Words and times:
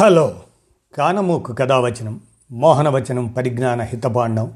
Hello. 0.00 0.34
కానమూకు 0.94 1.52
కథావచనం 1.52 2.20
మోహనవచనం 2.52 3.26
పరిజ్ఞాన 3.26 3.82
హితబాండం 3.82 4.52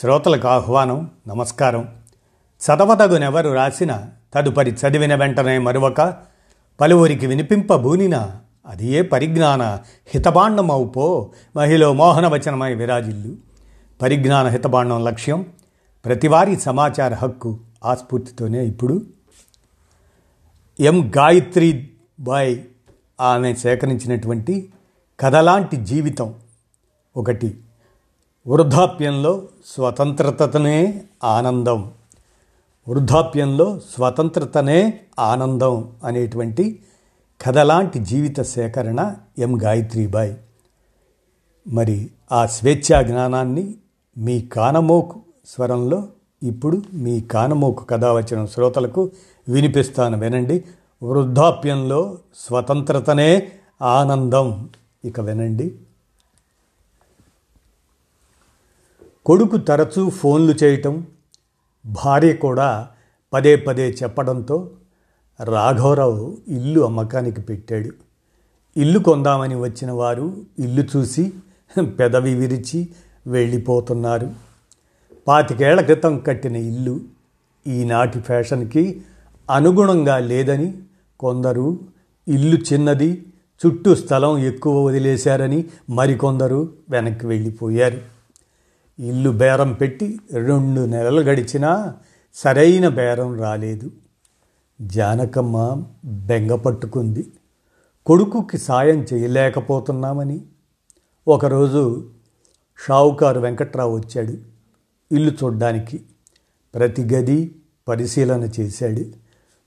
శ్రోతలకు 0.00 0.48
ఆహ్వానం 0.48 1.10
నమస్కారం. 1.28 1.88
చదవదగునెవరు 2.66 3.50
రాసిన 3.50 4.02
తదుపరి 4.34 4.70
చదివిన 4.70 5.14
వెంటనే 5.14 5.58
మరొక 5.58 6.14
పలువురికి 6.80 7.26
వినిపింపబూనిన 7.26 8.30
అది 8.66 8.86
ఏ 8.86 9.02
పరిజ్ఞాన 9.02 9.62
హితబాండమవుపో 10.14 11.30
మహిళ 11.56 11.86
మోహనవచనమై 11.86 12.74
విరాజిల్లు. 12.74 13.36
పరిజ్ఞాన 14.02 14.46
హితబాండం 14.46 15.04
లక్ష్యం 15.04 15.46
ప్రతివారీ 16.04 16.56
సమాచార 16.56 17.14
హక్కు 17.14 17.58
ఆస్ఫూర్తితోనే 17.84 18.64
ఇప్పుడు. 18.64 19.02
ఎం 20.80 21.12
గాయత్రి 21.18 21.90
బాయ్ 22.20 22.60
ఆమె 23.20 23.54
సేకరించినటువంటి 23.54 24.70
కథలాంటి 25.20 25.76
జీవితం 25.76 26.34
ఒకటి. 27.16 27.60
వృద్ధాప్యంలో 28.46 29.42
స్వతంత్రతనే 29.66 31.04
ఆనందం. 31.24 31.90
వృద్ధాప్యంలో 32.88 33.78
స్వతంత్రతనే 33.78 35.00
ఆనందం 35.18 35.92
అనేటువంటి 36.04 36.82
కథలాంటి 37.42 37.98
జీవిత 37.98 38.40
సేకరణ 38.40 39.14
ఎం. 39.38 39.62
గాయత్రీబాయ్. 39.62 40.34
మరి 41.68 42.10
ఆ 42.32 42.46
స్వేచ్ఛా 42.46 43.02
జ్ఞానాన్ని 43.02 43.74
మీ 44.18 44.40
కానమోకు 44.40 45.20
స్వరంలో 45.46 46.08
ఇప్పుడు 46.42 46.82
మీ 46.92 47.20
కానమోకు 47.20 47.86
వచ్చిన 47.94 48.46
శ్రోతలకు 48.46 49.10
వినిపిస్తాను. 49.48 50.18
వినండి. 50.18 50.64
వృద్ధాప్యంలో 51.02 52.18
స్వతంత్రతనే 52.36 53.52
ఆనందం. 53.82 54.68
ఇక 55.06 55.20
వినండి. 55.20 55.78
కొడుకు 59.26 59.56
తరచూ 59.56 60.10
ఫోన్లు 60.10 60.54
చేయటం 60.64 61.06
భార్య 61.86 62.32
కూడా 62.32 62.88
పదే 63.32 63.56
పదే 63.56 63.90
చెప్పడంతో 64.02 64.70
రాఘవరావు 65.44 66.38
ఇల్లు 66.48 66.80
అమ్మకానికి 66.80 67.40
పెట్టాడు. 67.40 67.90
ఇల్లు 68.76 68.98
కొందామని 68.98 69.54
వచ్చిన 69.54 69.90
వారు 69.90 70.44
ఇల్లు 70.58 70.82
చూసి 70.82 71.32
పెదవి 71.98 72.34
విరిచి 72.34 72.88
వెళ్ళిపోతున్నారు. 73.26 74.34
పాతికేళ్ళ 75.28 75.80
క్రితం 75.80 76.18
కట్టిన 76.18 76.56
ఇల్లు 76.56 77.00
ఈనాటి 77.66 78.20
ఫ్యాషన్కి 78.20 79.02
అనుగుణంగా 79.50 80.18
లేదని 80.18 80.82
కొందరు 81.20 81.78
ఇల్లు 82.28 82.56
చిన్నది 82.56 83.26
చుట్టూ 83.66 83.94
స్థలం 83.94 84.38
ఎక్కువ 84.38 84.84
వదిలేశారని 84.84 85.64
మరికొందరు 85.90 86.72
వెనక్కి 86.90 87.26
వెళ్ళిపోయారు. 87.26 88.00
ఇల్లు 88.98 89.30
బేరం 89.30 89.72
పెట్టి 89.72 90.20
రెండు 90.32 90.86
నెలలు 90.86 91.20
గడిచినా 91.20 91.94
సరైన 92.34 92.88
బేరం 92.88 93.40
రాలేదు. 93.40 93.90
జానకమ్మ 94.80 95.82
బెంగ 96.04 96.54
పట్టుకుంది. 96.54 97.32
కొడుకుకి 98.06 98.58
సాయం 98.58 99.06
చేయలేకపోతున్నామని. 99.14 100.40
ఒకరోజు 101.28 102.08
షావుకారు 102.88 103.40
వెంకట్రావు 103.40 103.96
వచ్చాడు. 103.96 104.34
ఇల్లు 105.14 105.30
చూడ్డానికి 105.30 106.00
ప్రతి 106.74 107.02
గది 107.02 107.54
పరిశీలన 107.88 108.48
చేశాడు. 108.60 109.04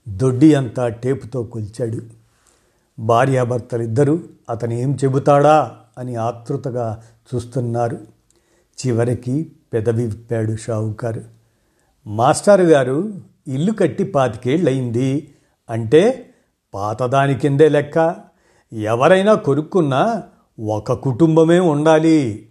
దొడ్డి 0.08 0.54
అంతా 0.54 0.88
టేపుతో 0.88 1.42
కొలిచాడు. 1.42 2.19
భార్యాభర్తలిద్దరూ 3.00 4.20
అతను 4.50 4.72
ఏం 4.72 4.98
చెబుతాడా? 5.04 5.76
అని 5.98 6.16
ఆతృతగా 6.16 7.02
చూస్తున్నారు. 7.34 7.98
చివరికి 8.86 9.52
పెదవి 9.72 10.06
విప్పాడు 10.06 10.56
షావుకారు. 10.56 11.22
మాస్టారు 12.06 12.62
గారు 12.62 13.14
ఇల్లు 13.48 13.72
కట్టి 13.72 14.04
పాతికేళ్ళయింది. 14.04 15.34
అంటే 15.70 16.30
పాతదాని 16.74 17.34
కిందే 17.34 17.68
లెక్క. 17.68 18.16
ఎవరైనా 18.72 19.34
కొనుక్కున్నా 19.34 20.22
ఒక 20.60 20.92
కుటుంబమే 20.92 21.58
ఉండాలి. 21.58 22.48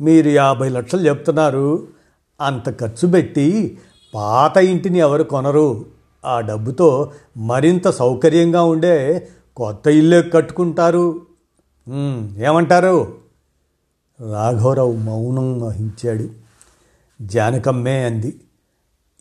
మీరు 0.00 0.28
యాభై 0.28 0.68
లక్షలు 0.68 1.08
చెప్తున్నారు. 1.08 1.88
అంత 2.40 2.80
ఖర్చు 2.80 3.08
పెట్టి 3.08 3.78
పాత 4.14 4.56
ఇంటిని 4.56 4.98
ఎవరు 4.98 5.22
కొనరు. 5.22 5.86
ఆ 6.24 6.40
డబ్బుతో 6.40 7.12
మరింత 7.36 7.90
సౌకర్యంగా 7.90 8.62
ఉండే 8.62 9.28
కొత్త 9.56 9.86
ఇల్లు 9.86 10.30
కట్టుకుంటారు. 10.30 11.26
ఏమంటారు? 12.36 13.18
రాఘవరావు 14.30 14.92
మౌనం 14.92 15.60
వహించాడు. 15.60 16.28
జానకమ్మే 17.22 18.04
అంది. 18.04 18.40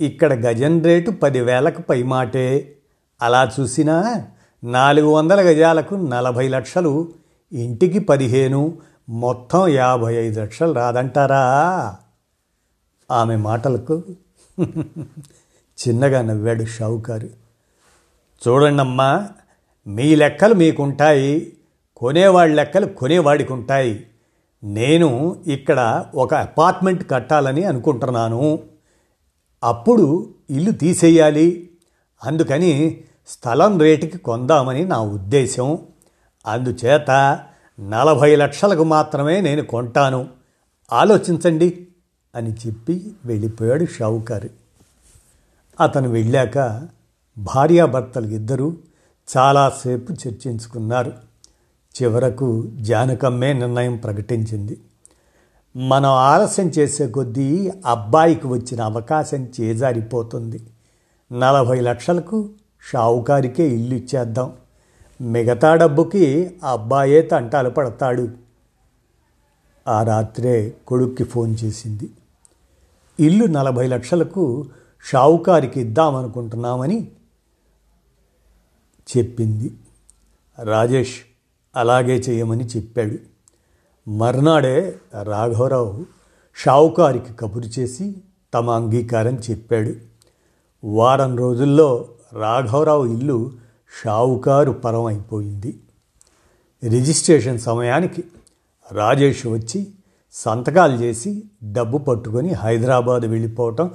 ఇక్కడ 0.02 0.34
గజం 0.34 0.82
రేటు 0.82 1.12
పదివేలకు 1.12 1.82
పైమాటే 1.82 2.76
అలా 3.22 3.52
చూసినా 3.60 4.26
నాలుగు 4.64 5.08
వందల 5.08 5.42
గజాలకు 5.42 5.96
నలభై 5.96 6.48
లక్షలు. 6.48 7.12
ఇంటికి 7.54 8.00
పదిహేను 8.00 8.78
మొత్తం 9.10 9.68
యాభై 9.68 10.16
ఐదు 10.16 10.40
లక్షలు 10.42 10.72
రాదంటారా? 10.72 11.42
ఆమె 13.12 13.36
మాటలకు 13.36 14.04
చిన్నగా 15.88 16.22
నవ్వాడు 16.22 16.64
షావుకారు. 16.64 17.30
చూడండమ్మా 18.48 19.30
మీ 19.88 20.16
లెక్కలు 20.16 20.54
మీకుంటాయి 20.54 21.54
కొనేవాడి 21.98 22.54
లెక్కలు 22.54 22.86
కొనేవాడికి 22.86 23.54
ఉంటాయి 23.54 24.08
నేను 24.64 25.44
ఇక్కడ 25.48 26.06
ఒక 26.16 26.34
అపార్ట్మెంట్ 26.34 27.10
కట్టాలని 27.10 27.64
అనుకుంటున్నాను. 27.64 28.60
అప్పుడు 29.64 30.30
ఇల్లు 30.50 30.72
తీసేయాలి. 30.72 31.70
అందుకని 32.24 33.04
స్థలం 33.28 33.80
రేటుకి 33.80 34.18
కొందామని 34.18 34.86
నా 34.86 35.02
ఉద్దేశం. 35.02 35.80
అందుచేత 36.48 37.40
నలభై 37.80 38.36
లక్షలకు 38.36 38.84
మాత్రమే 38.84 39.42
నేను 39.42 39.64
కొంటాను. 39.64 40.28
ఆలోచించండి 40.94 41.88
అని 42.36 42.54
చెప్పి 42.54 43.12
వెళ్ళిపోయాడు 43.26 43.86
షావుకారు. 43.86 44.50
అతను 45.80 46.10
వెళ్ళాక 46.10 46.88
భార్యాభర్తలు 47.38 48.28
ఇద్దరూ 48.28 48.74
చాలాసేపు 49.38 50.14
చర్చించుకున్నారు. 50.14 51.14
చివరకు 52.02 52.72
జానకమ్మే 52.82 53.54
నిర్ణయం 53.54 53.98
ప్రకటించింది. 53.98 54.82
మనం 55.76 56.10
ఆలస్యం 56.10 56.68
చేసే 56.68 57.08
కొద్దీ 57.08 57.72
అబ్బాయికి 57.86 58.48
వచ్చిన 58.48 58.82
అవకాశం 58.82 59.48
చేజారిపోతుంది. 59.62 60.64
నలభై 61.32 61.80
లక్షలకు 61.80 62.50
షావుకారికే 62.92 63.70
ఇల్లు 63.70 63.96
ఇచ్చేద్దాం 63.96 64.54
మిగతా 65.22 65.76
డబ్బుకి 65.76 66.56
ఆ 66.64 66.72
అబ్బాయే 66.72 67.22
తంటాలు 67.22 67.70
పడతాడు. 67.70 68.28
ఆ 69.88 70.04
రాత్రే 70.04 70.74
కొడుక్కి 70.88 71.24
ఫోన్ 71.24 71.56
చేసింది. 71.64 72.10
ఇల్లు 73.20 73.46
నలభై 73.46 73.88
లక్షలకు 73.88 74.66
షావుకారికి 75.12 75.82
ఇద్దామనుకుంటున్నామని 75.82 77.12
చెప్పింది. 79.18 79.74
రాజేష్ 80.64 81.16
అలాగే 81.76 82.16
చేయమని 82.18 82.66
చెప్పాడు. 82.66 83.18
మర్నాడే 84.10 85.00
రాఘవరావు 85.24 86.06
షావుకారికి 86.56 87.34
కబురు 87.34 87.80
చేసి 87.80 88.16
తమ 88.54 88.70
అంగీకారం 88.70 89.36
చెప్పాడు. 89.36 89.94
వారం 90.84 91.38
రోజుల్లో 91.38 92.08
రాఘవరావు 92.34 93.06
ఇల్లు 93.06 93.52
షావుకారు 94.04 94.72
పరం 94.72 95.06
అయిపోయింది 95.06 95.80
రిజిస్ట్రేషన్ 96.84 97.60
సమయానికి 97.60 98.24
రాజేష్ 98.92 99.48
వచ్చి 99.48 99.88
సంతకాలు 100.32 100.96
చేసి 100.96 101.44
డబ్బు 101.64 101.98
పట్టుకొని 101.98 102.54
హైదరాబాద్ 102.54 103.26
వెళ్ళిపోవటం 103.26 103.92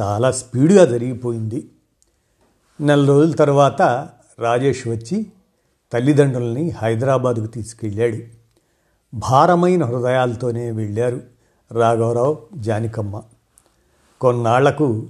చాలా 0.00 0.30
స్పీడ్గా 0.30 0.84
జరిగిపోయింది. 0.84 1.70
నెల 2.80 3.08
రోజుల 3.08 3.32
తర్వాత 3.32 4.08
రాజేష్ 4.40 4.88
వచ్చి 4.88 5.26
తల్లిదండ్రుల్ని 5.92 6.70
హైదరాబాద్కు 6.70 7.46
తీసుకెళ్ళాడు. 7.46 8.18
భారమైన 9.14 9.84
హృదయాలతోనే 9.84 10.70
వెళ్ళారు 10.70 11.20
రాఘవరావు 11.72 12.38
జానికమ్మ. 12.56 13.22
కొన్నాళ్ళకు 14.20 15.06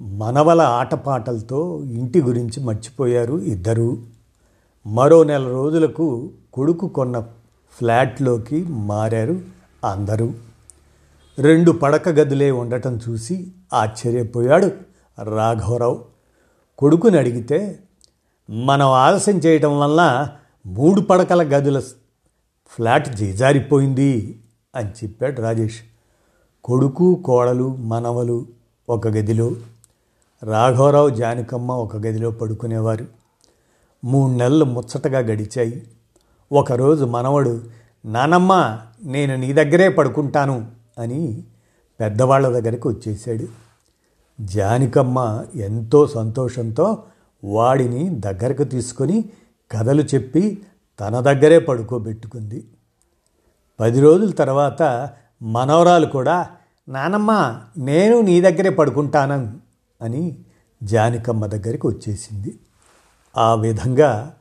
మనవల 0.00 0.60
ఆటపాటలతో 0.60 1.82
ఇంటి 1.84 2.22
గురించి 2.22 2.64
మర్చిపోయారు 2.64 3.34
ఇద్దరూ. 3.34 3.98
మరో 4.86 5.24
నెల 5.24 5.48
రోజులకు 5.48 6.30
కొడుకు 6.52 6.88
కొన్న 6.88 7.20
ఫ్లాట్లోకి 7.78 8.64
మారారు 8.64 9.40
అందరూ. 9.84 10.32
రెండు 11.38 11.70
పడక 11.70 12.08
గదులే 12.08 12.50
ఉండటం 12.50 13.00
చూసి 13.08 13.52
ఆశ్చర్యపోయాడు 13.72 14.66
రాఘవరావు. 15.22 16.04
కొడుకుని 16.78 17.18
అడిగితే 17.18 17.78
మనం 18.52 18.88
ఆలస్యం 18.88 19.38
చేయటం 19.38 19.78
వల్ల 19.78 20.28
మూడు 20.66 21.00
పడకల 21.00 21.42
గదుల 21.42 21.78
ఫ్లాట్ 22.66 23.08
జీజారిపోయింది 23.08 24.40
అని 24.76 24.88
చెప్పాడు 24.90 25.42
రాజేష్. 25.42 25.80
కొడుకు 26.64 27.14
కోడలు 27.14 27.76
మనవలు 27.76 28.46
ఒక 28.88 29.08
గదిలో 29.08 29.52
రాఘవరావు 30.42 31.08
జానకమ్మ 31.08 31.72
ఒక 31.72 31.96
గదిలో 31.96 32.30
పడుకునేవారు. 32.30 33.06
మూడు 34.04 34.32
నెలలు 34.32 34.64
ముచ్చటగా 34.64 35.18
గడిచాయి. 35.18 35.86
ఒకరోజు 36.52 37.04
మనవడు 37.04 37.62
నానమ్మ 38.04 38.78
నేను 39.04 39.36
నీ 39.36 39.52
దగ్గరే 39.52 39.88
పడుకుంటాను 39.88 40.66
అని 40.98 41.42
పెద్దవాళ్ళ 42.00 42.48
దగ్గరికి 42.48 42.88
వచ్చేసాడు 42.88 43.48
జానికమ్మ 44.40 45.44
ఎంతో 45.54 46.06
సంతోషంతో 46.06 47.02
వాడిని 47.44 48.08
దగ్గరకు 48.08 48.64
తీసుకొని 48.64 49.24
కథలు 49.70 50.02
చెప్పి 50.02 50.62
తన 51.00 51.20
దగ్గరే 51.20 51.58
పడుకోబెట్టుకుంది. 51.58 52.66
పది 53.80 54.00
రోజుల 54.00 54.30
తర్వాత 54.30 55.10
మనవరాలు 55.42 56.06
కూడా 56.06 56.50
నానమ్మ 56.88 57.60
నేను 57.78 58.20
నీ 58.20 58.40
దగ్గరే 58.40 58.70
పడుకుంటాను 58.70 59.58
అని 60.02 60.36
జానికమ్మ 60.82 61.46
దగ్గరికి 61.46 61.86
వచ్చేసింది. 61.86 62.58
ఆ 63.36 63.54
విధంగా 63.54 64.34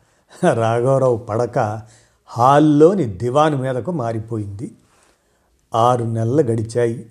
రాఘవరావు 0.54 1.18
పడక 1.18 1.82
హాల్లోని 2.26 3.06
దివాను 3.06 3.58
మీదకు 3.58 3.92
మారిపోయింది. 3.92 4.76
ఆరు 5.76 6.04
నెలలు 6.04 6.42
గడిచాయి. 6.42 7.10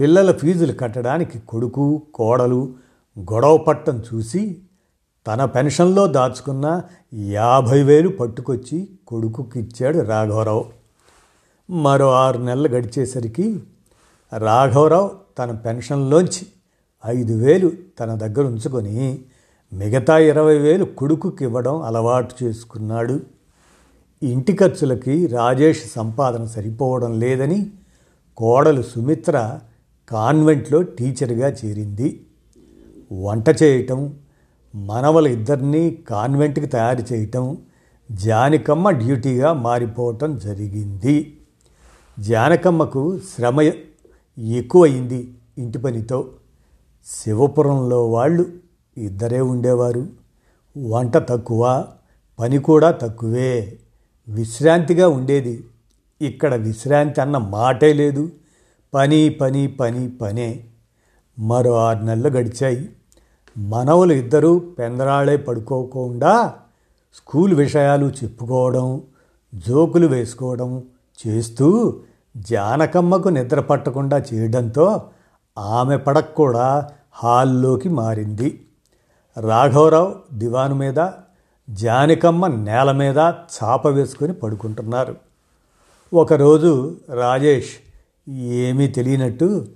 పిల్లల 0.00 0.32
ఫీజులు 0.32 0.72
కట్టడానికి 0.72 1.38
కొడుకు 1.38 2.02
కోడలు 2.14 2.72
గొడవ 3.18 3.56
పట్టం 3.56 4.02
చూసి 4.14 4.62
తన 5.26 5.44
పెన్షన్లో 5.44 6.06
దాచుకున్న 6.06 6.82
యాభై 7.14 7.82
వేలు 7.82 8.08
పట్టుకొచ్చి 8.08 8.88
కొడుకుకి 9.08 9.60
ఇచ్చాడు 9.60 9.98
రాఘవరావు. 9.98 10.64
మరో 11.70 12.10
ఆరు 12.10 12.38
నెలలు 12.38 12.68
గడిచేసరికి 12.68 13.60
రాఘవరావు 14.38 15.10
తన 15.38 15.50
పెన్షన్లోంచి 15.50 16.46
ఐదు 17.06 17.32
వేలు 17.32 17.72
తన 18.00 18.14
దగ్గర 18.14 18.46
ఉంచుకొని 18.46 19.18
మిగతా 19.72 20.18
ఇరవై 20.18 20.58
వేలు 20.58 20.84
కొడుకుకి 20.84 21.44
ఇవ్వడం 21.44 21.82
అలవాటు 21.82 22.44
చేసుకున్నాడు. 22.44 23.20
ఇంటి 24.22 24.52
ఖర్చులకి 24.52 25.26
రాజేష్ 25.26 25.82
సంపాదన 25.96 26.44
సరిపోవడం 26.44 27.20
లేదని 27.20 27.70
కోడలు 28.36 28.82
సుమిత్ర 28.82 29.60
కాన్వెంట్లో 30.08 30.82
టీచర్గా 30.82 31.48
చేరింది. 31.48 32.26
వంట 33.12 33.62
చేయటం 33.62 34.14
మనవల 34.74 35.26
ఇద్దరినీ 35.26 35.90
కాన్వెంట్కి 35.90 36.66
తయారు 36.66 37.14
చేయటం 37.14 37.58
జానకమ్మ 38.12 38.90
డ్యూటీగా 38.90 39.52
మారిపోవటం 39.52 40.38
జరిగింది. 40.38 41.40
జానకమ్మకు 42.20 43.18
శ్రమ 43.18 43.60
ఎక్కువయింది 44.38 45.34
ఇంటి 45.58 45.78
పనితో. 45.78 46.28
శివపురంలో 47.06 48.10
వాళ్ళు 48.10 48.46
ఇద్దరే 48.98 49.40
ఉండేవారు. 49.40 50.06
వంట 50.88 51.16
తక్కువ 51.16 51.84
పని 52.38 52.58
కూడా 52.58 52.90
తక్కువే. 52.90 53.78
విశ్రాంతిగా 54.28 55.08
ఉండేది. 55.08 55.64
ఇక్కడ 56.22 56.54
విశ్రాంతి 56.54 57.20
అన్న 57.20 57.38
మాటే 57.38 57.92
లేదు. 57.92 58.30
పని 58.94 59.28
పని 59.28 59.66
పని 59.66 60.10
పనే. 60.10 60.64
మరో 61.38 61.74
ఆరు 61.74 62.04
నెలలు 62.04 62.28
గడిచాయి. 62.28 62.88
మనవలు 63.58 64.12
ఇద్దరూ 64.12 64.58
పెందరాళే 64.58 65.36
పడుకోకుండా 65.36 66.54
స్కూల్ 67.14 67.54
విషయాలు 67.54 68.06
చెప్పుకోవడం 68.06 69.02
జోకులు 69.54 70.06
వేసుకోవడం 70.06 70.82
చేస్తూ 71.26 72.00
జానకమ్మకు 72.36 73.28
నిద్ర 73.28 73.60
పట్టకుండా 73.60 74.18
చేయడంతో 74.18 75.02
ఆమె 75.58 75.96
పడక 75.96 76.24
కూడా 76.24 76.88
హాల్లోకి 77.14 77.88
మారింది. 77.88 78.60
రాఘవరావు 79.40 80.14
దివాను 80.32 80.74
మీద 80.74 81.08
జానకమ్మ 81.70 82.46
నేల 82.46 82.92
మీద 82.92 83.18
చాప 83.18 83.86
వేసుకొని 83.86 84.32
పడుకుంటున్నారు. 84.32 85.16
ఒకరోజు 86.14 86.96
రాజేష్ 87.12 87.72
ఏమీ 88.30 88.86
తెలియనట్టు 88.86 89.66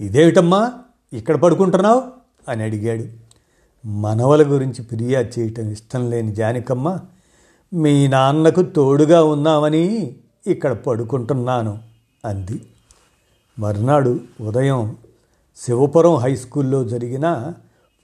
ఇదేమిటమ్మా 0.00 0.72
ఇక్కడ 1.12 1.36
పడుకుంటున్నావు? 1.36 2.17
అని 2.48 2.62
అడిగాడు. 2.62 3.04
మనవల 3.86 4.42
గురించి 4.42 4.84
ఫిర్యాదు 4.84 5.40
చేయటం 5.40 5.70
ఇష్టం 5.70 6.10
లేని 6.10 6.34
జానకమ్మ 6.34 6.98
మీ 7.72 8.08
నాన్నకు 8.08 8.62
తోడుగా 8.62 9.24
ఉన్నామని 9.24 10.16
ఇక్కడ 10.46 10.72
పడుకుంటున్నాను 10.72 11.78
అంది. 12.24 12.60
మర్నాడు 13.58 14.20
ఉదయం 14.40 14.96
శివపురం 15.56 16.14
హై 16.14 16.36
స్కూల్లో 16.36 16.84
జరిగిన 16.84 17.52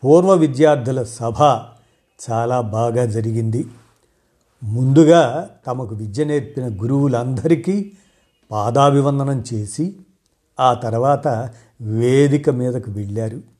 పూర్వ 0.05 0.35
విద్యార్థుల 0.35 1.02
సభ 1.02 1.43
చాలా 2.31 2.61
బాగా 2.61 3.05
జరిగింది. 3.05 3.67
ముందుగా 4.64 5.50
తమకు 5.67 5.94
విద్య 5.94 6.25
నేర్పిన 6.25 6.82
గురువులందరికీ 6.82 7.93
పాదాభివందనం 8.50 9.44
చేసి 9.55 9.96
ఆ 10.61 10.75
తర్వాత 10.75 11.50
వేదిక 11.81 12.50
మీదకు 12.50 12.91
వెళ్ళారు. 12.91 13.54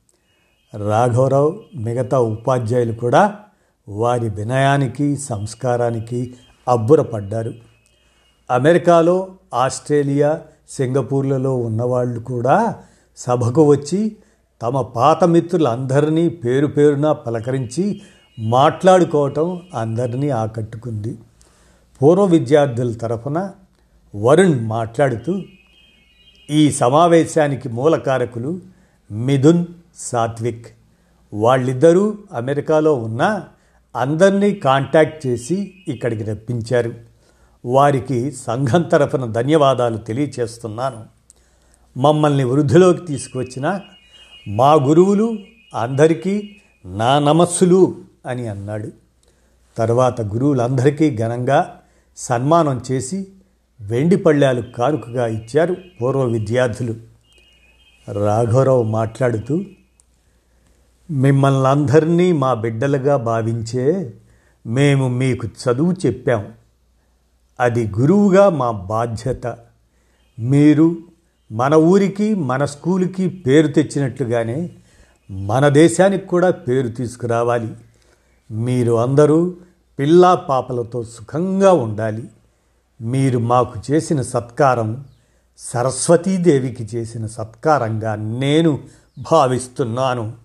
రాఘవరావు 0.75 1.59
మిగతా 1.75 2.19
ఉపాధ్యాయులు 2.19 2.93
కూడా 2.93 3.35
వారి 3.89 4.29
వినయానికి 4.29 5.17
సంస్కారానికి 5.17 6.33
అబ్బురపడ్డారు. 6.67 7.53
అమెరికాలో 8.51 9.35
ఆస్ట్రేలియా 9.53 10.41
సింగపూర్లలో 10.69 11.57
ఉన్నవాళ్ళు 11.57 12.19
కూడా 12.19 12.75
సభకు 13.17 13.63
వచ్చి 13.63 14.15
తమ 14.61 14.81
పాత 14.81 15.23
మిత్రులందరినీ 15.23 16.29
పేరు 16.29 16.67
పేరున 16.67 17.11
పలకరించి 17.11 18.01
మాట్లాడుకోవటం 18.39 19.61
అందరినీ 19.75 20.29
ఆకట్టుకుంది. 20.29 21.17
పూర్వ 22.01 22.25
విద్యార్థుల 22.25 22.93
తరఫున 22.93 23.51
వరుణ్ 24.15 24.67
మాట్లాడుతూ 24.67 25.41
ఈ 26.49 26.71
సమావేశానికి 26.71 27.69
మూలకారకులు 27.69 28.59
మిథున్ 29.11 29.65
సాత్విక్. 29.95 30.67
వాళ్ళిద్దరూ 31.33 32.17
అమెరికాలో 32.33 32.95
ఉన్న 32.95 33.43
అందరినీ 33.95 34.53
కాంటాక్ట్ 34.53 35.27
చేసి 35.27 35.73
ఇక్కడికి 35.87 36.23
రప్పించారు. 36.23 36.93
వారికి 37.65 38.31
సంఘం 38.31 38.81
తరఫున 38.81 39.31
ధన్యవాదాలు 39.31 39.97
తెలియచేస్తున్నాను. 39.97 41.03
మమ్మల్ని 41.97 42.43
వృద్ధిలోకి 42.43 43.05
తీసుకువచ్చిన 43.05 43.79
మా 44.47 44.73
గురువులు 44.73 45.37
అందరికీ 45.75 46.55
నా 46.85 47.19
నమస్సులు 47.19 47.95
అని 48.25 48.47
అన్నాడు. 48.47 48.89
తర్వాత 49.77 50.21
గురువులందరికీ 50.21 51.17
ఘనంగా 51.17 51.81
సన్మానం 52.17 52.83
చేసి 52.91 53.27
వెండి 53.81 54.15
పళ్ళాలు 54.15 54.61
కానుకగా 54.61 55.27
ఇచ్చారు 55.27 55.75
పూర్వ 56.01 56.23
విద్యార్థులు. 56.23 56.95
రాఘవరావు 58.11 58.83
మాట్లాడుతూ 58.83 59.61
మిమ్మల్ని 61.11 61.67
అందరినీ 61.67 62.31
మా 62.31 62.53
బిడ్డలుగా 62.53 63.17
భావించే 63.17 64.13
మేము 64.65 65.09
మీకు 65.09 65.47
చదువు 65.47 65.93
చెప్పాం. 66.05 66.53
అది 67.59 67.91
గురువుగా 67.99 68.49
మా 68.49 68.71
బాధ్యత. 68.71 69.57
మీరు 70.39 70.97
మన 71.51 71.75
ఊరికి 71.75 72.35
మన 72.35 72.65
స్కూలుకి 72.65 73.29
పేరు 73.29 73.67
తెచ్చినట్లుగానే 73.67 74.69
మన 75.31 75.67
దేశానికి 75.67 76.25
కూడా 76.25 76.51
పేరు 76.51 76.87
తీసుకురావాలి. 76.87 77.73
మీరు 78.51 78.93
అందరూ 78.93 79.53
పిల్లా 79.99 80.35
పాపలతో 80.35 81.03
సుఖంగా 81.03 81.73
ఉండాలి. 81.73 82.29
మీరు 83.01 83.39
మాకు 83.39 83.81
చేసిన 83.91 84.21
సత్కారం 84.21 85.05
సరస్వతీదేవికి 85.57 86.89
చేసిన 86.95 87.25
సత్కారంగా 87.25 88.15
నేను 88.15 88.79
భావిస్తున్నాను. 89.19 90.44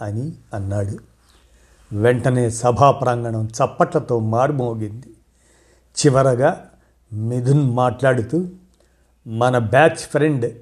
అని 0.00 0.32
అన్నాడు. 0.54 0.98
వెంటనే 1.92 2.50
సభా 2.50 2.90
ప్రాంగణం 2.90 3.44
చప్పట్లతో 3.46 4.18
మారుమోగింది. 4.18 5.06
చివరగా 6.00 6.70
మిథున్ 7.12 7.70
మాట్లాడుతూ 7.70 8.44
మన 9.26 9.58
బ్యాచ్ 9.58 9.96
ఫ్రెండ్ 9.96 10.54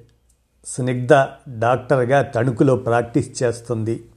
స్నిగ్ధ 0.65 1.13
డాక్టర్గా 1.59 2.21
తణుకులో 2.21 2.75
ప్రాక్టీస్ 2.75 3.43
చేస్తుంది. 3.43 4.07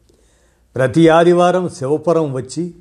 ప్రతి 0.74 1.08
ఆదివారం 1.08 1.68
శివపురం 1.68 2.32
వచ్చి 2.32 2.74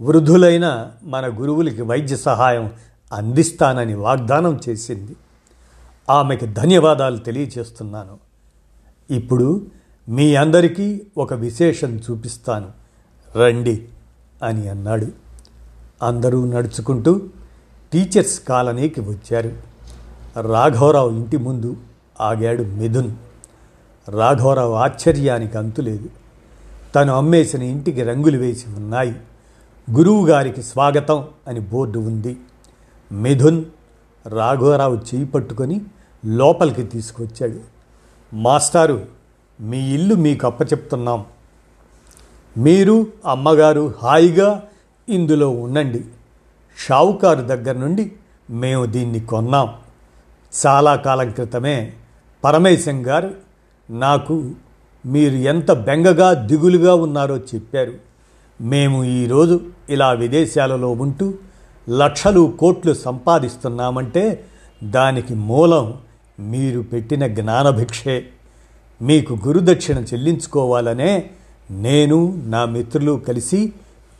వృద్ధులైన 0.00 0.92
మన 1.02 1.26
గురువులకి 1.26 1.82
వైద్య 1.82 2.16
సహాయం 2.16 2.72
అందిస్తానని 3.12 3.94
వాగ్దానం 3.94 4.60
చేసింది. 4.68 5.16
ఆమెకి 6.10 6.46
ధన్యవాదాలు 6.46 7.16
తెలియచేస్తున్నాను 7.16 8.18
ఇప్పుడు 9.14 9.66
మీ 10.08 10.34
అందరికీ 10.34 11.02
ఒక 11.18 11.34
విశేషం 11.34 11.98
చూపిస్తాను. 11.98 12.68
రండి 13.38 13.88
అని 14.42 14.68
అన్నాడు. 14.68 15.06
అందరూ 16.02 16.44
నడుచుకుంటూ 16.44 17.20
టీచర్స్ 17.92 18.40
కాలనీకి 18.40 19.00
వచ్చారు. 19.00 19.52
రాఘవరావు 20.40 21.10
ఇంటి 21.10 21.36
ముందు 21.36 21.76
ఆగాడు 22.20 22.62
మిథున్. 22.62 23.10
రాఘవరావు 24.08 24.74
ఆశ్చర్యానికి 24.74 25.58
అంతులేదు. 25.58 26.08
తను 26.94 27.12
అమ్మేసిన 27.12 27.62
ఇంటికి 27.62 28.02
రంగులు 28.02 28.38
వేసి 28.38 28.64
ఉన్నాయి. 28.76 29.14
గురువు 29.90 30.26
గారికి 30.26 30.62
స్వాగతం 30.62 31.28
అని 31.48 31.60
బోర్డు 31.60 31.98
ఉంది. 31.98 32.36
మిథున్ 33.12 33.64
రాఘవరావు 34.26 34.96
చేయి 34.96 35.24
పట్టుకొని 35.24 35.80
లోపలికి 36.26 36.82
తీసుకొచ్చాడు. 36.82 37.60
మాస్టారు 38.34 39.23
మీ 39.60 39.94
ఇల్లు 39.94 40.14
మీకు 40.14 40.46
అప్పచెప్తున్నాం. 40.46 41.24
మీరు 42.56 43.06
అమ్మగారు 43.26 43.94
హాయిగా 44.02 44.68
ఇందులో 45.08 45.50
ఉండండి. 45.50 46.04
షావుకారు 46.78 47.42
దగ్గర 47.42 47.76
నుండి 47.76 48.12
మేము 48.50 48.86
దీన్ని 48.86 49.20
కొన్నాం. 49.20 49.74
చాలా 50.66 50.96
కాలం 50.96 51.30
క్రితమే 51.30 51.92
పరమేశం 52.44 53.06
గారు 53.06 53.34
నాకు 53.90 54.50
మీరు 55.06 55.34
ఎంత 55.34 55.72
బెంగగా 55.72 56.32
దిగులుగా 56.32 56.94
ఉన్నారో 56.94 57.36
చెప్పారు. 57.36 57.94
మేము 58.60 59.04
ఈరోజు 59.04 59.60
ఇలా 59.90 60.12
విదేశాలలో 60.12 60.92
ఉంటూ 60.92 61.34
లక్షలు 61.88 62.56
కోట్లు 62.60 62.94
సంపాదిస్తున్నామంటే 62.94 64.44
దానికి 64.84 65.34
మూలం 65.34 65.94
మీరు 66.40 66.80
పెట్టిన 66.80 67.26
జ్ఞానభిక్షే. 67.26 68.26
మీకు 69.02 69.38
గురుదక్షిణ 69.46 69.98
చెల్లించుకోవాలనే 69.98 71.30
నేను 71.70 72.42
నా 72.46 72.64
మిత్రులు 72.64 73.22
కలిసి 73.28 73.72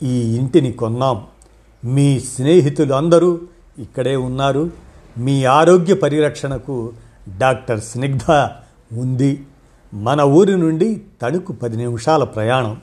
ఈ 0.03 0.37
ఇంటిని 0.37 0.71
కొన్నాం. 0.71 1.23
మీ 1.85 2.19
స్నేహితులు 2.19 2.93
అందరూ 2.93 3.39
ఇక్కడే 3.79 4.15
ఉన్నారు. 4.15 4.71
మీ 5.17 5.43
ఆరోగ్య 5.43 5.93
పరిరక్షణకు 5.93 6.93
డాక్టర్ 7.37 7.81
స్నిగ్ధ 7.81 8.31
ఉంది. 8.93 9.45
మన 9.93 10.21
ఊరి 10.21 10.57
నుండి 10.57 11.01
తణుకు 11.21 11.53
పది 11.53 11.77
నిమిషాల 11.77 12.23
ప్రయాణం. 12.23 12.77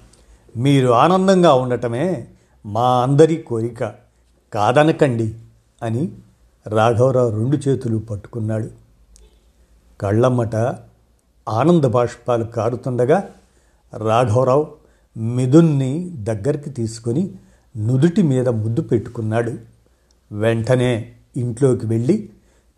మీరు 0.57 0.89
ఆనందంగా 0.89 1.53
ఉండటమే 1.53 2.27
మా 2.67 3.03
అందరి 3.03 3.37
కోరిక. 3.37 3.93
కాదనకండి 4.53 5.35
అని 5.83 6.13
రాఘవరావు 6.67 7.31
రెండు 7.31 7.57
చేతులు 7.57 7.99
పట్టుకున్నాడు. 7.99 8.69
కళ్ళమ్మట 10.01 10.57
ఆనంద 11.49 11.85
బాష్పాలు 11.85 12.45
కారుతుండగా 12.45 13.29
రాఘవరావు 13.97 14.67
మిథున్ని 15.17 16.11
దగ్గరికి 16.15 16.71
తీసుకొని 16.71 17.35
నుదుటి 17.77 18.23
మీద 18.23 18.49
ముద్దు 18.49 18.83
పెట్టుకున్నాడు. 18.83 19.59
వెంటనే 20.33 21.15
ఇంట్లోకి 21.37 21.87
వెళ్ళి 21.87 22.29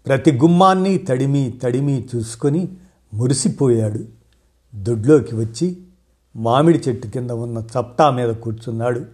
ప్రతి 0.07 0.33
గుమ్మాన్ని 0.33 0.99
తడిమి 0.99 1.59
తడిమి 1.63 2.09
చూసుకొని 2.17 2.69
మురిసిపోయాడు. 3.15 4.05
దొడ్లోకి 4.75 5.35
వచ్చి 5.35 5.77
మామిడి 6.37 6.83
చెట్టు 6.89 7.07
కింద 7.07 7.31
ఉన్న 7.31 7.59
చప్టా 7.59 8.11
మీద 8.11 8.35
కూర్చున్నాడు. 8.35 9.07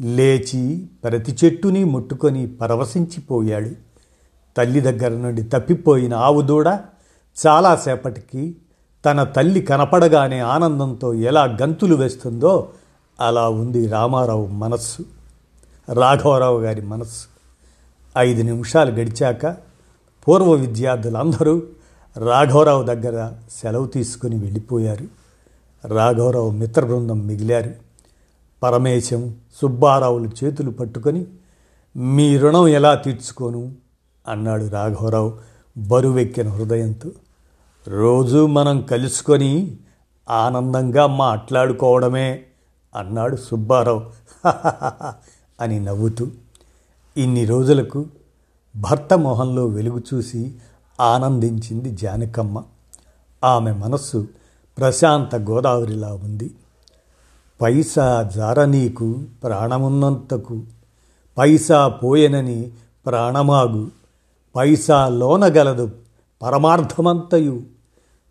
లేచి 0.00 0.88
ప్రతి 1.04 1.36
చెట్టుని 1.44 1.84
ముట్టుకొని 1.84 2.46
పరవశించిపోయాడు. 2.46 3.70
తల్లి 4.56 4.80
దగ్గర 4.80 5.10
నుండి 5.10 5.42
తప్పిపోయిన 5.42 6.14
ఆవు 6.14 6.40
దూడ 6.40 6.68
చాలాసేపటికి 7.46 8.56
తన 9.04 9.22
తల్లి 9.22 9.60
కనపడగానే 9.60 10.38
ఆనందంతో 10.38 11.14
ఎలా 11.14 11.44
గంతులు 11.44 11.94
వేస్తుందో 11.94 12.68
అలా 13.20 13.48
ఉంది 13.48 13.88
రామారావు 13.88 14.46
మనస్సు. 14.46 15.02
రాఘవరావు 15.92 16.60
గారి 16.60 16.82
మనస్సు. 16.82 17.26
ఐదు 18.18 18.42
నిమిషాలు 18.42 18.90
గడిచాక 18.90 19.46
పూర్వ 20.28 20.52
విద్యార్థులందరూ 20.52 21.62
రాఘవరావు 22.16 22.82
దగ్గర 22.82 23.32
సెలవు 23.50 23.86
తీసుకుని 23.86 24.38
వెళ్ళిపోయారు. 24.38 25.04
రాఘవరావు 25.88 26.50
మిత్ర 26.50 26.84
బృందం 26.84 27.26
మిగిలారు. 27.26 27.70
పరమేశం 28.62 29.34
సుబ్బారావులు 29.62 30.30
చేతులు 30.44 30.70
పట్టుకొని 30.70 31.26
మీ 31.96 32.38
రుణం 32.38 32.68
ఎలా 32.68 32.94
తీర్చుకోను? 32.94 33.72
అన్నాడు 34.28 34.68
రాఘవరావు 34.68 35.32
బరువెక్కిన 35.78 36.48
హృదయంతో. 36.48 37.10
రోజు 37.88 38.46
మనం 38.46 38.80
కలుసుకొని 38.80 39.76
ఆనందంగా 40.30 41.06
మాట్లాడుకోవడమే 41.06 42.44
అన్నాడు 42.96 43.36
సుబ్బారావు. 43.36 44.02
అని 45.60 45.80
నవ్వుతూ 45.80 46.26
ఇన్ని 47.16 47.44
రోజులకు 47.44 48.06
భర్త 48.76 49.14
మొహంలో 49.14 49.66
వెలుగు 49.66 50.02
చూసి 50.14 50.54
ఆనందించింది 51.00 51.90
జానకమ్మ. 51.90 52.62
ఆమె 53.44 53.72
మనస్సు 53.72 54.28
ప్రశాంత 54.78 55.36
గోదావరిలా 55.36 56.14
ఉంది. 56.14 56.50
పైసా 57.62 58.30
జారనీకు 58.34 59.24
ప్రాణమున్నంతకు 59.44 60.62
పైసా 61.38 61.88
పోయెనని 61.88 62.72
ప్రాణమాగు 63.06 63.88
పైసా 64.56 65.08
లోనగలదు 65.08 65.90
పరమార్థమంతయు. 66.42 67.77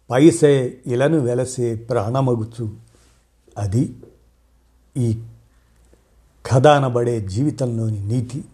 పైసే 0.09 0.77
ఇలను 0.87 1.19
వెలసే 1.19 1.75
ప్రాణమగుచు. 1.75 2.71
అది 3.57 3.95
ఈ 4.97 5.21
కథానబడే 6.51 7.21
జీవితంలోని 7.21 8.07
నీతి. 8.07 8.45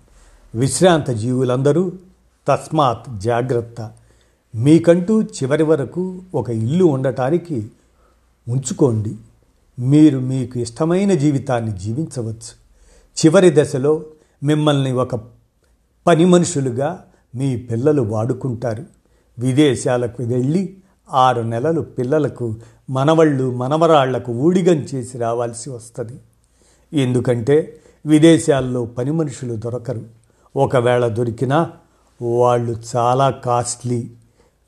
విశ్రాంత 0.56 1.12
జీవులందరూ 1.12 1.92
తస్మాత్ 2.48 3.20
జాగ్రత్త. 3.20 3.92
మీకంటూ 4.56 5.24
చివరి 5.24 5.64
వరకు 5.64 6.22
ఒక 6.36 6.50
ఇల్లు 6.50 6.86
ఉండటానికి 6.86 7.72
ఉంచుకోండి. 8.50 9.16
మీరు 9.80 10.20
మీకు 10.20 10.60
ఇష్టమైన 10.60 11.14
జీవితాన్ని 11.14 11.78
జీవించవచ్చు. 11.80 12.64
చివరి 13.26 13.52
దశలో 13.56 14.06
మిమ్మల్ని 14.44 14.92
ఒక 14.92 15.16
పని 16.08 16.26
మనుషులుగా 16.26 17.06
మీ 17.36 17.58
పిల్లలు 17.58 18.02
వాడుకుంటారు. 18.02 18.86
విదేశాలకు 19.40 20.24
వెళ్ళి 20.24 20.78
ఆరు 21.10 21.42
నెలలు 21.42 21.82
పిల్లలకు 21.82 22.56
మనవళ్ళు 22.90 23.52
మనవరాళ్ళకు 23.52 24.32
ఊడిగం 24.32 24.76
చేసి 24.76 25.18
రావాల్సి 25.18 25.70
వస్తుంది. 25.70 26.20
ఎందుకంటే 27.02 27.80
విదేశాల్లో 28.06 28.86
పని 28.86 29.12
మనుషులు 29.12 29.56
దొరకరు. 29.56 30.02
ఒకవేళ 30.56 31.08
దొరికినా 31.08 31.72
వాళ్ళు 32.22 32.76
చాలా 32.96 33.30
కాస్ట్లీ. 33.30 34.12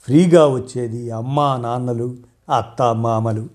ఫ్రీగా 0.02 0.48
వచ్చేది 0.48 1.12
అమ్మా 1.12 1.58
నాన్నలు 1.58 2.16
అత్త 2.58 2.96
మామలు. 2.96 3.48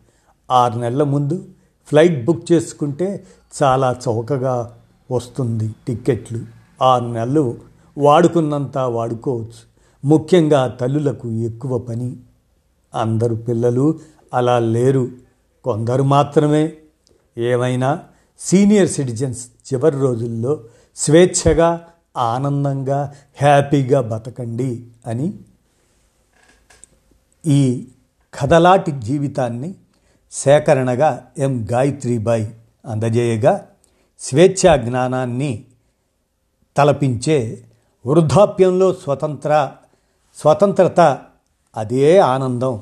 ఆరు 0.50 0.78
నెలల 0.78 1.02
ముందు 1.02 1.44
ఫ్లైట్ 1.86 2.24
బుక్ 2.24 2.52
చేసుకుంటే 2.52 3.26
చాలా 3.62 3.96
చౌకగా 4.08 4.76
వస్తుంది 5.10 5.74
టిక్కెట్లు. 5.86 6.38
ఆరు 6.82 7.04
నెలలు 7.04 7.56
వాడుకున్నంత 7.98 8.78
వాడుకోవచ్చు. 8.78 9.70
ముఖ్యంగా 10.04 10.66
తల్లులకు 10.66 11.28
ఎక్కువ 11.28 11.78
పని. 11.78 12.16
అందరు 12.94 13.34
పిల్లలు 13.34 14.00
అలా 14.34 14.58
లేరు. 14.58 15.10
కొందరు 15.64 16.02
మాత్రమే. 16.02 16.76
ఏమైనా 17.38 18.04
సీనియర్ 18.38 18.88
సిటిజన్స్ 18.88 19.46
చివరి 19.46 19.96
రోజుల్లో 19.96 20.64
స్వేచ్ఛగా 20.96 21.86
ఆనందంగా 22.16 23.14
హ్యాపీగా 23.40 24.00
బతకండి 24.00 24.86
అని 25.06 25.38
ఈ 27.46 27.88
కథలాటి 28.34 28.90
జీవితాన్ని 28.90 29.74
సేకరణగా 30.30 31.26
ఎం 31.38 31.66
గాయత్రిబాయి 31.72 32.54
అందజేయగా 32.86 33.66
స్వేచ్ఛా 34.18 34.76
జ్ఞానాన్ని 34.76 35.64
తలపించే 36.76 37.64
వృద్ధాప్యంలో 38.06 38.92
స్వతంత్ర 38.92 39.72
స్వతంత్రత 40.34 41.22
అదే 41.76 42.18
ఆనందం. 42.18 42.80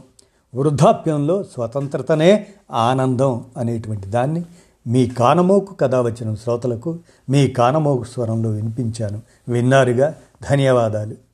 వృద్ధాప్యంలో 0.54 1.42
స్వతంత్రతనే 1.42 2.47
ఆనందం 2.71 3.45
అనేటువంటి 3.57 4.07
దాన్ని 4.07 4.45
మీ 4.87 5.07
కానమోకు 5.07 5.75
కథ 5.75 5.95
వచ్చిన 5.95 6.35
శ్రోతలకు 6.35 6.99
మీ 7.30 7.49
కానమోకు 7.49 8.04
స్వరంలో 8.04 8.50
వినిపించాను. 8.50 9.23
విన్నారుగా? 9.49 10.14
ధన్యవాదాలు. 10.50 11.27